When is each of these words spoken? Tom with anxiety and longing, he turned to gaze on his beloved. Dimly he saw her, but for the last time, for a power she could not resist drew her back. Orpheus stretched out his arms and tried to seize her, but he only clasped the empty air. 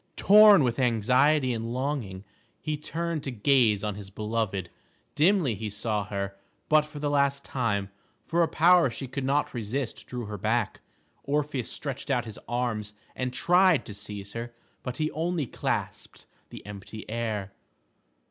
Tom 0.15 0.63
with 0.63 0.79
anxiety 0.79 1.53
and 1.53 1.71
longing, 1.75 2.23
he 2.59 2.75
turned 2.75 3.21
to 3.23 3.29
gaze 3.29 3.83
on 3.83 3.93
his 3.93 4.09
beloved. 4.09 4.71
Dimly 5.13 5.53
he 5.53 5.69
saw 5.69 6.05
her, 6.05 6.35
but 6.69 6.87
for 6.87 6.97
the 6.97 7.07
last 7.07 7.45
time, 7.45 7.91
for 8.25 8.41
a 8.41 8.47
power 8.47 8.89
she 8.89 9.05
could 9.07 9.23
not 9.23 9.53
resist 9.53 10.07
drew 10.07 10.25
her 10.25 10.39
back. 10.39 10.81
Orpheus 11.23 11.71
stretched 11.71 12.09
out 12.09 12.25
his 12.25 12.39
arms 12.49 12.95
and 13.15 13.31
tried 13.31 13.85
to 13.85 13.93
seize 13.93 14.33
her, 14.33 14.55
but 14.81 14.97
he 14.97 15.11
only 15.11 15.45
clasped 15.45 16.25
the 16.49 16.65
empty 16.65 17.07
air. 17.07 17.51